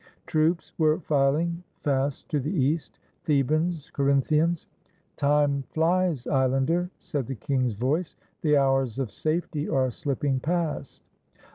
Troops 0.25 0.73
were 0.79 0.99
filing 0.99 1.61
fast 1.83 2.27
to 2.29 2.39
the 2.39 2.49
east— 2.49 2.97
Thebans, 3.25 3.91
Co 3.91 4.01
rinthians. 4.05 4.65
''Time 5.15 5.63
flies, 5.69 6.25
islander," 6.25 6.89
said 6.97 7.27
the 7.27 7.35
king's 7.35 7.75
voice. 7.75 8.15
"The 8.41 8.57
hours 8.57 8.97
of 8.97 9.11
safety 9.11 9.69
are 9.69 9.91
slipping 9.91 10.39
past." 10.39 11.03